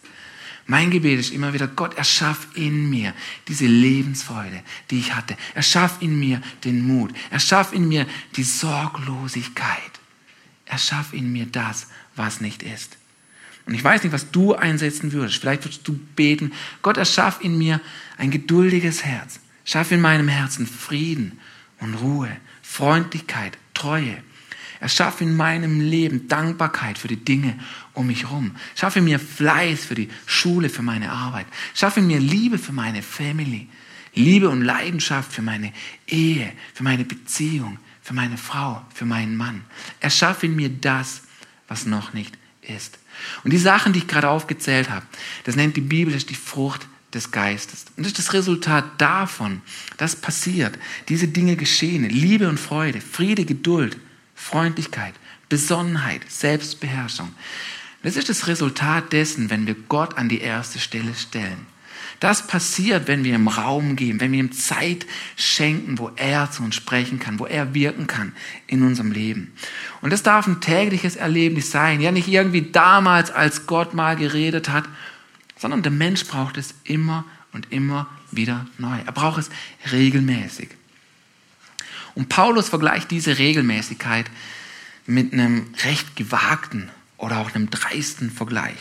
[0.66, 3.14] Mein Gebet ist immer wieder, Gott, erschaff in mir
[3.48, 5.38] diese Lebensfreude, die ich hatte.
[5.54, 7.14] Erschaff in mir den Mut.
[7.30, 9.95] Erschaff in mir die Sorglosigkeit.
[10.66, 12.98] Erschaff in mir das, was nicht ist.
[13.66, 15.38] Und ich weiß nicht, was du einsetzen würdest.
[15.40, 16.52] Vielleicht würdest du beten,
[16.82, 17.82] Gott, erschaff in mir
[18.18, 19.40] ein geduldiges Herz.
[19.64, 21.40] Schaff in meinem Herzen Frieden
[21.80, 22.30] und Ruhe,
[22.62, 24.18] Freundlichkeit, Treue.
[24.80, 27.58] Erschaffe in meinem Leben Dankbarkeit für die Dinge
[27.94, 28.56] um mich herum.
[28.76, 31.48] Schaffe mir Fleiß für die Schule, für meine Arbeit.
[31.74, 33.68] Schaffe mir Liebe für meine Family.
[34.14, 35.74] Liebe und Leidenschaft für meine
[36.08, 39.64] Ehe, für meine Beziehung, für meine Frau, für meinen Mann.
[40.00, 41.24] Erschaffe in mir das,
[41.68, 43.00] was noch nicht ist.
[43.44, 45.04] Und die Sachen, die ich gerade aufgezählt habe,
[45.44, 47.86] das nennt die Bibel, das ist die Frucht des Geistes.
[47.98, 49.64] Und das ist das Resultat davon,
[49.98, 50.78] das passiert.
[51.10, 52.08] Diese Dinge geschehen.
[52.08, 53.98] Liebe und Freude, Friede, Geduld,
[54.36, 55.16] Freundlichkeit,
[55.50, 57.34] Besonnenheit, Selbstbeherrschung.
[58.04, 61.66] Das ist das Resultat dessen, wenn wir Gott an die erste Stelle stellen.
[62.20, 66.64] Das passiert, wenn wir ihm Raum geben, wenn wir ihm Zeit schenken, wo er zu
[66.64, 68.34] uns sprechen kann, wo er wirken kann
[68.68, 69.54] in unserem Leben.
[70.02, 72.02] Und das darf ein tägliches Erlebnis sein.
[72.02, 74.86] Ja, nicht irgendwie damals, als Gott mal geredet hat,
[75.58, 78.98] sondern der Mensch braucht es immer und immer wieder neu.
[79.06, 79.50] Er braucht es
[79.92, 80.70] regelmäßig.
[82.14, 84.26] Und Paulus vergleicht diese Regelmäßigkeit
[85.06, 88.78] mit einem recht gewagten oder auch einem dreisten Vergleich.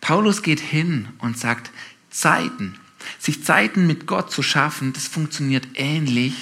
[0.00, 1.70] Paulus geht hin und sagt,
[2.14, 2.76] Zeiten,
[3.18, 6.34] sich Zeiten mit Gott zu schaffen, das funktioniert ähnlich,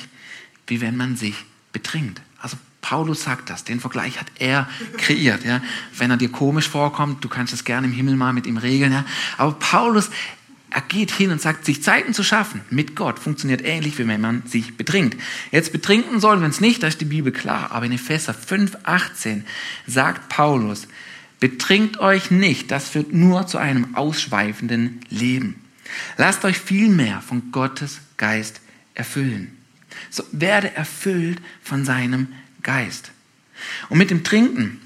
[0.67, 1.35] wie wenn man sich
[1.73, 2.21] betrinkt.
[2.39, 5.45] Also Paulus sagt das, den Vergleich hat er kreiert.
[5.45, 5.63] Ja.
[5.97, 8.93] Wenn er dir komisch vorkommt, du kannst es gerne im Himmel mal mit ihm regeln.
[8.93, 9.07] Ja.
[9.39, 10.11] Aber Paulus,
[10.69, 14.21] er geht hin und sagt, sich Zeiten zu schaffen mit Gott funktioniert ähnlich, wie wenn
[14.21, 15.17] man sich betrinkt.
[15.53, 17.73] Jetzt betrinken sollen wir uns nicht, da ist die Bibel klar.
[17.73, 19.43] Aber in Epheser 5,18
[19.87, 20.87] sagt Paulus,
[21.43, 25.62] Betrinkt euch nicht, das führt nur zu einem ausschweifenden Leben.
[26.17, 28.61] Lasst euch vielmehr von Gottes Geist
[28.95, 29.57] erfüllen.
[30.11, 32.29] So werde erfüllt von seinem
[32.63, 33.13] Geist.
[33.89, 34.81] Und mit dem Trinken,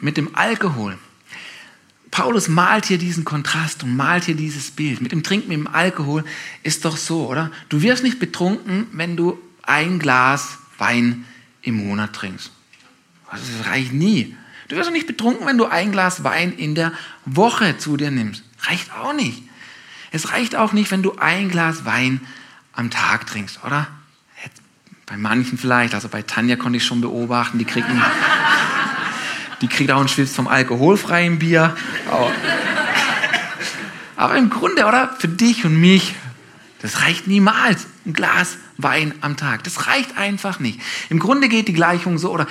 [0.00, 0.98] mit dem Alkohol,
[2.10, 5.00] Paulus malt hier diesen Kontrast und malt hier dieses Bild.
[5.00, 6.24] Mit dem Trinken, mit dem Alkohol
[6.62, 7.52] ist doch so, oder?
[7.68, 11.24] Du wirst nicht betrunken, wenn du ein Glas Wein
[11.62, 12.50] im Monat trinkst.
[13.28, 14.34] Also das reicht nie.
[14.68, 16.92] Du wirst doch nicht betrunken, wenn du ein Glas Wein in der
[17.26, 18.42] Woche zu dir nimmst.
[18.62, 19.42] Reicht auch nicht.
[20.10, 22.20] Es reicht auch nicht, wenn du ein Glas Wein
[22.72, 23.86] am Tag trinkst, oder?
[25.06, 27.88] Bei manchen vielleicht, also bei Tanja konnte ich schon beobachten, die kriegt,
[29.60, 31.76] die kriegt auch einen Schwips vom alkoholfreien Bier.
[32.08, 32.30] Aber,
[34.16, 35.16] aber im Grunde, oder?
[35.18, 36.14] Für dich und mich,
[36.80, 37.86] das reicht niemals.
[38.06, 39.64] Ein Glas Wein am Tag.
[39.64, 40.80] Das reicht einfach nicht.
[41.10, 42.46] Im Grunde geht die Gleichung so, oder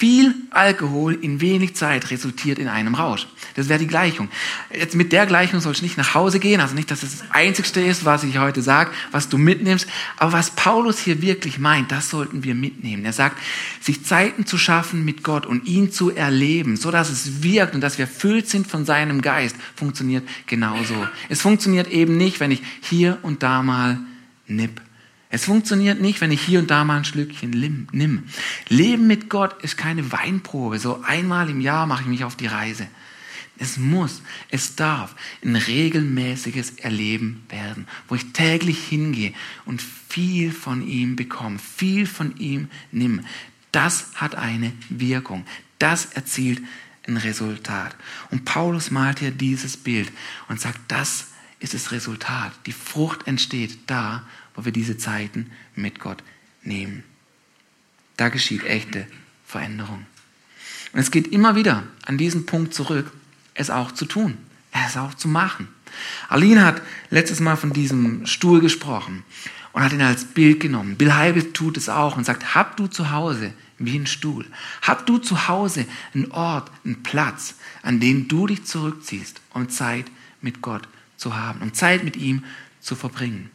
[0.00, 3.26] viel Alkohol in wenig Zeit resultiert in einem Rausch.
[3.54, 4.30] Das wäre die Gleichung.
[4.74, 7.30] Jetzt mit der Gleichung sollst du nicht nach Hause gehen, also nicht, dass das, das
[7.30, 9.86] Einzigste ist, was ich heute sage, was du mitnimmst.
[10.16, 13.04] Aber was Paulus hier wirklich meint, das sollten wir mitnehmen.
[13.04, 13.36] Er sagt,
[13.82, 17.82] sich Zeiten zu schaffen mit Gott und ihn zu erleben, so dass es wirkt und
[17.82, 20.94] dass wir erfüllt sind von seinem Geist, funktioniert genauso.
[21.28, 23.98] Es funktioniert eben nicht, wenn ich hier und da mal
[24.46, 24.80] nipp
[25.32, 27.50] es funktioniert nicht, wenn ich hier und da mal ein Schlückchen
[27.92, 28.24] nimm.
[28.68, 30.80] Leben mit Gott ist keine Weinprobe.
[30.80, 32.88] So einmal im Jahr mache ich mich auf die Reise.
[33.56, 35.14] Es muss, es darf
[35.44, 39.32] ein regelmäßiges Erleben werden, wo ich täglich hingehe
[39.66, 43.24] und viel von ihm bekomme, viel von ihm nimm.
[43.70, 45.44] Das hat eine Wirkung.
[45.78, 46.60] Das erzielt
[47.06, 47.94] ein Resultat.
[48.30, 50.10] Und Paulus malt hier dieses Bild
[50.48, 51.26] und sagt, das
[51.60, 52.52] ist das Resultat.
[52.66, 56.22] Die Frucht entsteht da, wo wir diese Zeiten mit Gott
[56.62, 57.04] nehmen.
[58.16, 59.06] Da geschieht echte
[59.46, 60.06] Veränderung.
[60.92, 63.12] Und es geht immer wieder an diesen Punkt zurück,
[63.54, 64.36] es auch zu tun,
[64.86, 65.68] es auch zu machen.
[66.28, 69.24] Aline hat letztes Mal von diesem Stuhl gesprochen
[69.72, 70.96] und hat ihn als Bild genommen.
[70.96, 74.46] Bill Heibel tut es auch und sagt, hab du zu Hause wie ein Stuhl.
[74.82, 80.06] Hab du zu Hause einen Ort, einen Platz, an den du dich zurückziehst, um Zeit
[80.40, 80.86] mit Gott
[81.16, 82.44] zu haben, um Zeit mit ihm
[82.80, 83.50] zu verbringen.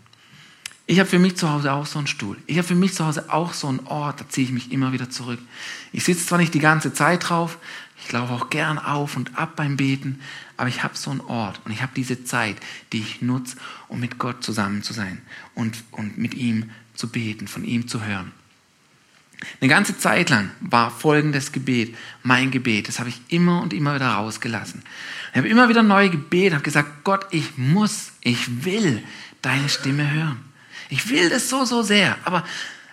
[0.87, 2.37] Ich habe für mich zu Hause auch so einen Stuhl.
[2.45, 4.91] Ich habe für mich zu Hause auch so einen Ort, da ziehe ich mich immer
[4.91, 5.39] wieder zurück.
[5.91, 7.57] Ich sitze zwar nicht die ganze Zeit drauf,
[8.03, 10.19] ich laufe auch gern auf und ab beim Beten,
[10.57, 12.57] aber ich habe so einen Ort und ich habe diese Zeit,
[12.93, 15.21] die ich nutze, um mit Gott zusammen zu sein
[15.55, 18.31] und, und mit ihm zu beten, von ihm zu hören.
[19.59, 22.87] Eine ganze Zeit lang war folgendes Gebet mein Gebet.
[22.87, 24.83] Das habe ich immer und immer wieder rausgelassen.
[25.31, 29.03] Ich habe immer wieder neu gebetet, habe gesagt, Gott, ich muss, ich will
[29.41, 30.39] deine Stimme hören.
[30.89, 32.43] Ich will das so, so sehr, aber,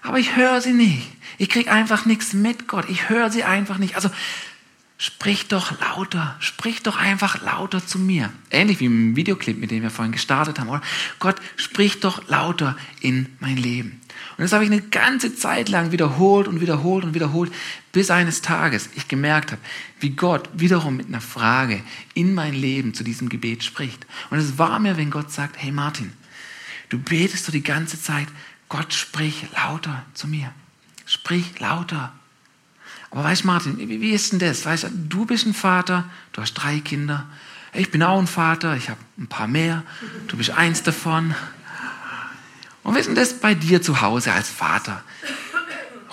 [0.02, 1.09] aber ich höre sie nicht.
[1.38, 2.87] Ich kriege einfach nichts mit, Gott.
[2.88, 3.96] Ich höre sie einfach nicht.
[3.96, 4.11] Also
[4.98, 8.31] sprich doch lauter, sprich doch einfach lauter zu mir.
[8.50, 10.83] Ähnlich wie im Videoclip, mit dem wir vorhin gestartet haben, oder?
[11.18, 14.00] Gott, sprich doch lauter in mein Leben.
[14.37, 17.52] Und das habe ich eine ganze Zeit lang wiederholt und wiederholt und wiederholt,
[17.92, 19.61] bis eines Tages ich gemerkt habe,
[19.98, 21.83] wie Gott wiederum mit einer Frage
[22.14, 24.07] in mein Leben zu diesem Gebet spricht.
[24.31, 26.12] Und es war mir, wenn Gott sagt, hey Martin,
[26.92, 28.28] Du betest du die ganze Zeit,
[28.68, 30.52] Gott sprich lauter zu mir.
[31.07, 32.12] Sprich lauter.
[33.11, 34.66] Aber weißt Martin, wie, ist denn das?
[34.66, 37.24] Weißt du bist ein Vater, du hast drei Kinder.
[37.72, 39.85] Ich bin auch ein Vater, ich habe ein paar mehr.
[40.28, 41.35] Du bist eins davon.
[42.83, 45.02] Und wie ist denn das bei dir zu Hause als Vater?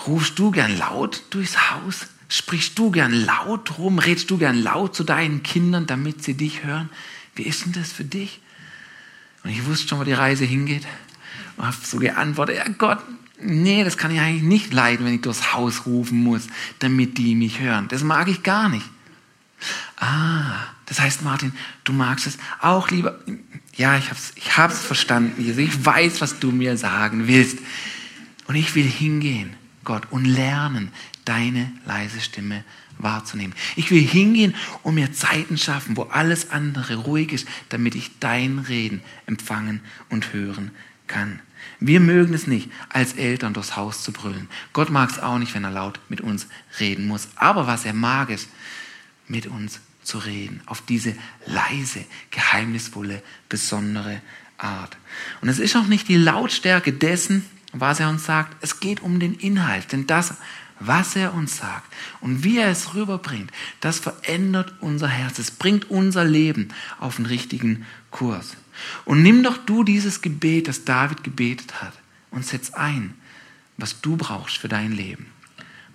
[0.06, 2.06] Rufst du gern laut durchs Haus?
[2.30, 3.98] Sprichst du gern laut rum?
[3.98, 6.88] Redest du gern laut zu deinen Kindern, damit sie dich hören?
[7.34, 8.40] Wie ist denn das für dich?
[9.42, 10.86] Und ich wusste schon, wo die Reise hingeht.
[11.56, 12.98] Und habe so geantwortet, ja Gott,
[13.40, 16.46] nee, das kann ich eigentlich nicht leiden, wenn ich durchs Haus rufen muss,
[16.78, 17.88] damit die mich hören.
[17.88, 18.86] Das mag ich gar nicht.
[19.96, 21.52] Ah, das heißt, Martin,
[21.84, 23.18] du magst es auch lieber.
[23.76, 25.34] Ja, ich hab's, ich hab's verstanden.
[25.38, 27.58] Ich weiß, was du mir sagen willst.
[28.46, 30.90] Und ich will hingehen, Gott, und lernen,
[31.24, 32.64] deine leise Stimme
[33.02, 33.54] wahrzunehmen.
[33.76, 38.58] Ich will hingehen und mir Zeiten schaffen, wo alles andere ruhig ist, damit ich dein
[38.58, 40.70] Reden empfangen und hören
[41.06, 41.40] kann.
[41.78, 44.48] Wir mögen es nicht, als Eltern durchs Haus zu brüllen.
[44.72, 46.46] Gott mag es auch nicht, wenn er laut mit uns
[46.78, 47.28] reden muss.
[47.36, 48.48] Aber was er mag, ist,
[49.26, 50.60] mit uns zu reden.
[50.66, 51.14] Auf diese
[51.46, 54.20] leise, geheimnisvolle, besondere
[54.58, 54.96] Art.
[55.40, 58.56] Und es ist auch nicht die Lautstärke dessen, was er uns sagt.
[58.60, 59.92] Es geht um den Inhalt.
[59.92, 60.34] Denn das
[60.80, 65.38] was er uns sagt und wie er es rüberbringt, das verändert unser Herz.
[65.38, 68.56] Es bringt unser Leben auf den richtigen Kurs.
[69.04, 71.92] Und nimm doch du dieses Gebet, das David gebetet hat,
[72.30, 73.14] und setz ein,
[73.76, 75.26] was du brauchst für dein Leben,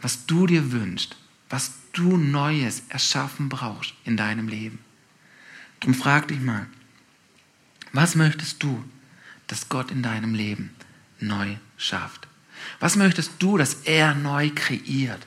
[0.01, 1.15] was du dir wünschst,
[1.49, 4.79] was du Neues erschaffen brauchst in deinem Leben.
[5.79, 6.67] Drum frag dich mal,
[7.93, 8.83] was möchtest du,
[9.47, 10.71] dass Gott in deinem Leben
[11.19, 12.27] neu schafft?
[12.79, 15.25] Was möchtest du, dass er neu kreiert?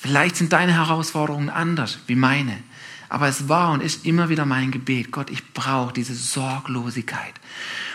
[0.00, 2.62] Vielleicht sind deine Herausforderungen anders wie meine.
[3.08, 5.10] Aber es war und ist immer wieder mein Gebet.
[5.10, 7.34] Gott, ich brauche diese Sorglosigkeit.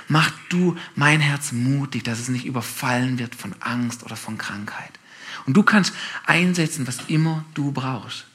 [0.09, 4.91] Mach du mein Herz mutig, dass es nicht überfallen wird von Angst oder von Krankheit.
[5.45, 5.93] Und du kannst
[6.25, 8.25] einsetzen, was immer du brauchst.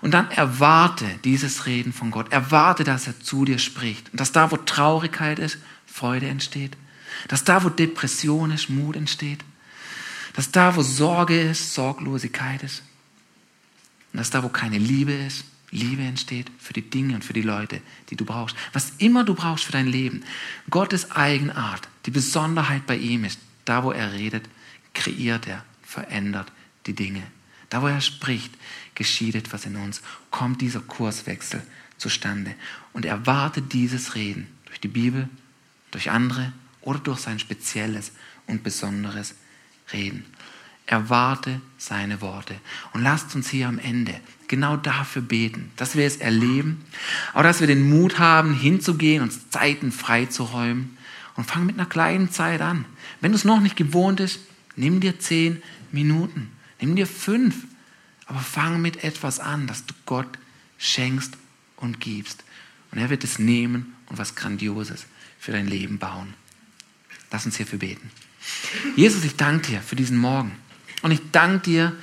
[0.00, 2.30] Und dann erwarte dieses Reden von Gott.
[2.30, 4.10] Erwarte, dass er zu dir spricht.
[4.10, 6.76] Und dass da, wo Traurigkeit ist, Freude entsteht.
[7.28, 9.44] Dass da, wo Depression ist, Mut entsteht
[10.34, 12.82] Dass da, wo Sorge ist, Sorglosigkeit ist.
[14.12, 17.42] Und dass da, wo keine Liebe ist, Liebe entsteht für die Dinge und für die
[17.42, 18.56] Leute, die du brauchst.
[18.72, 20.22] Was immer du brauchst für dein Leben.
[20.70, 24.48] Gottes Eigenart, die Besonderheit bei ihm ist, da, wo er redet,
[24.92, 26.52] kreiert er, verändert
[26.86, 27.22] die Dinge.
[27.70, 28.54] Da, wo er spricht,
[28.94, 31.60] geschieht etwas in uns, kommt dieser Kurswechsel
[31.98, 32.54] zustande.
[32.92, 35.28] Und er wartet dieses Reden durch die Bibel,
[35.90, 38.12] durch andere oder durch sein spezielles
[38.46, 39.34] und besonderes
[39.92, 40.24] Reden.
[40.86, 42.56] Erwarte seine Worte.
[42.92, 44.14] Und lasst uns hier am Ende
[44.48, 46.84] genau dafür beten, dass wir es erleben,
[47.32, 50.96] aber dass wir den Mut haben, hinzugehen, uns Zeiten freizuräumen
[51.36, 52.84] und fang mit einer kleinen Zeit an.
[53.20, 54.40] Wenn du es noch nicht gewohnt bist,
[54.76, 55.62] nimm dir zehn
[55.92, 57.64] Minuten, nimm dir fünf,
[58.26, 60.38] aber fang mit etwas an, das du Gott
[60.78, 61.36] schenkst
[61.76, 62.44] und gibst.
[62.90, 65.06] Und er wird es nehmen und was Grandioses
[65.38, 66.34] für dein Leben bauen.
[67.30, 68.10] Lass uns hierfür beten.
[68.96, 70.52] Jesus, ich danke dir für diesen Morgen.
[71.02, 71.96] Und ich danke dir,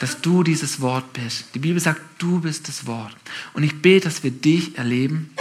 [0.00, 1.46] dass du dieses Wort bist.
[1.54, 3.16] Die Bibel sagt, du bist das Wort.
[3.52, 5.34] Und ich bete, dass wir dich erleben,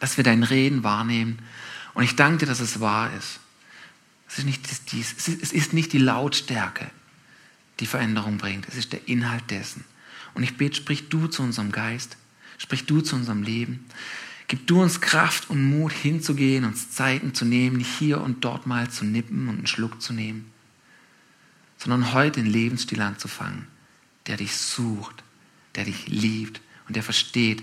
[0.00, 1.38] dass wir dein Reden wahrnehmen.
[1.94, 3.38] Und ich danke dir, dass es wahr ist.
[4.28, 6.90] Es ist nicht, dies, es ist nicht die Lautstärke,
[7.78, 8.66] die Veränderung bringt.
[8.68, 9.84] Es ist der Inhalt dessen.
[10.34, 12.16] Und ich bete, sprich du zu unserem Geist,
[12.58, 13.84] sprich du zu unserem Leben.
[14.48, 18.66] Gib du uns Kraft und Mut hinzugehen, uns Zeiten zu nehmen, nicht hier und dort
[18.66, 20.50] mal zu nippen und einen Schluck zu nehmen,
[21.78, 23.66] sondern heute den Lebensstil anzufangen,
[24.26, 25.22] der dich sucht,
[25.74, 27.62] der dich liebt und der versteht,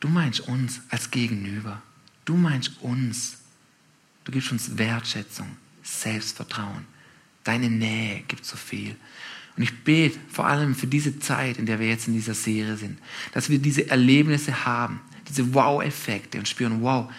[0.00, 1.82] du meinst uns als Gegenüber,
[2.24, 3.38] du meinst uns,
[4.24, 6.84] du gibst uns Wertschätzung, Selbstvertrauen,
[7.42, 8.96] deine Nähe gibt so viel.
[9.56, 12.76] Und ich bete vor allem für diese Zeit, in der wir jetzt in dieser Serie
[12.76, 12.98] sind,
[13.32, 17.12] dass wir diese Erlebnisse haben, diese Wow-Effekte und spüren, wow,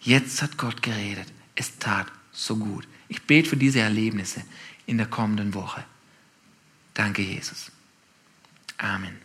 [0.00, 1.26] jetzt hat Gott geredet.
[1.54, 2.86] Es tat so gut.
[3.08, 4.42] Ich bete für diese Erlebnisse
[4.86, 5.84] in der kommenden Woche.
[6.94, 7.70] Danke, Jesus.
[8.78, 9.18] Amen.